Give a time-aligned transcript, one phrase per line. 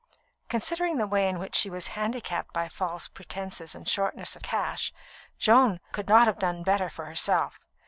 [0.49, 4.91] Considering the way in which she was handicapped by false pretences and shortness of cash,
[5.37, 7.59] Joan could not have done better for herself.